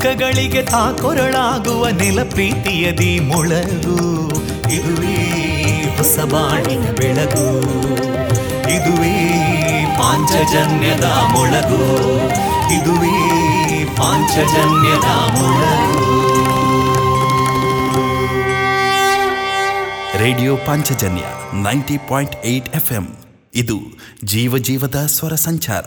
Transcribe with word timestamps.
ದುಃಖಗಳಿಗೆ 0.00 0.62
ತಾಕೊರಳಾಗುವ 0.62 1.88
ನೆಲ 1.88 2.22
ಪ್ರೀತಿಯದಿ 2.22 3.20
ಮೊಳಗು. 3.20 4.28
ಇದುವೇ 4.70 5.16
ಹೊಸ 5.96 6.18
ಬಾಣಿನ 6.18 6.84
ಬೆಳಗು. 6.90 7.60
ಇದುವೇ 8.70 9.34
ಪಾಂಚಜನ್ಯದ 9.98 11.04
ಮೊಳಗು. 11.04 11.82
ಇದುವೇ 12.74 13.18
ಪಾಂಚಜನ್ಯದ 13.84 15.08
ಮೊಳಗು. 15.38 16.06
Radio 20.18 20.56
Panchajanya 20.56 21.22
ninety 21.62 21.98
point 22.08 22.36
eight 22.44 22.76
F 22.76 22.92
M 22.92 23.08
ಇದು 23.54 23.78
ಜೀವ 24.24 24.58
ಜೀವದ 24.58 25.06
ಸ್ವರ 25.06 25.34
ಸಂಚಾರ. 25.34 25.84